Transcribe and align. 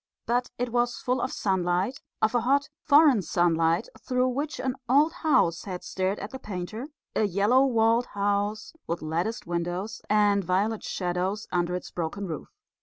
But 0.25 0.49
it 0.57 0.71
was 0.71 0.97
full 0.97 1.21
of 1.21 1.31
sunlight, 1.31 2.01
of 2.23 2.33
a 2.33 2.41
hot, 2.41 2.69
foreign 2.81 3.21
sunlight, 3.21 3.87
through 3.99 4.29
which 4.29 4.59
an 4.59 4.73
old 4.89 5.13
house 5.13 5.65
had 5.65 5.83
stared 5.83 6.17
at 6.17 6.31
the 6.31 6.39
painter, 6.39 6.87
a 7.15 7.25
yellow 7.25 7.67
walled 7.67 8.07
house 8.17 8.73
with 8.87 9.03
latticed 9.03 9.45
windows 9.45 10.01
and 10.09 10.43
violet 10.43 10.83
shadows 10.83 11.45
under 11.51 11.75
its 11.75 11.91
broken 11.91 12.25
roof. 12.25 12.47